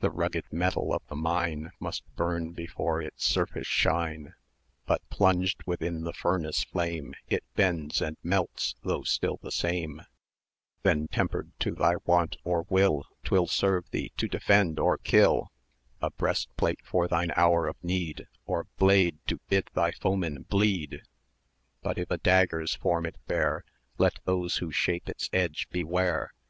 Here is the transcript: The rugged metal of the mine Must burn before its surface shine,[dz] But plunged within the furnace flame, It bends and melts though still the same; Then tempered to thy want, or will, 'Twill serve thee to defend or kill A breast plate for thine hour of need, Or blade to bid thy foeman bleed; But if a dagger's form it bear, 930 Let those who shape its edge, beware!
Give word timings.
The 0.00 0.10
rugged 0.10 0.52
metal 0.52 0.92
of 0.92 1.00
the 1.08 1.16
mine 1.16 1.70
Must 1.80 2.02
burn 2.14 2.52
before 2.52 3.00
its 3.00 3.24
surface 3.24 3.66
shine,[dz] 3.66 4.34
But 4.84 5.00
plunged 5.08 5.62
within 5.66 6.02
the 6.04 6.12
furnace 6.12 6.62
flame, 6.62 7.14
It 7.30 7.42
bends 7.54 8.02
and 8.02 8.18
melts 8.22 8.74
though 8.82 9.02
still 9.04 9.38
the 9.40 9.50
same; 9.50 10.02
Then 10.82 11.08
tempered 11.08 11.52
to 11.60 11.70
thy 11.74 11.94
want, 12.04 12.36
or 12.44 12.66
will, 12.68 13.06
'Twill 13.24 13.46
serve 13.46 13.88
thee 13.92 14.12
to 14.18 14.28
defend 14.28 14.78
or 14.78 14.98
kill 14.98 15.50
A 16.02 16.10
breast 16.10 16.54
plate 16.58 16.80
for 16.84 17.08
thine 17.08 17.32
hour 17.34 17.66
of 17.66 17.82
need, 17.82 18.26
Or 18.44 18.66
blade 18.76 19.20
to 19.28 19.40
bid 19.48 19.70
thy 19.72 19.90
foeman 19.92 20.42
bleed; 20.50 21.00
But 21.80 21.96
if 21.96 22.10
a 22.10 22.18
dagger's 22.18 22.74
form 22.74 23.06
it 23.06 23.16
bear, 23.26 23.64
930 23.98 24.02
Let 24.04 24.18
those 24.26 24.56
who 24.58 24.70
shape 24.70 25.08
its 25.08 25.30
edge, 25.32 25.66
beware! 25.70 26.34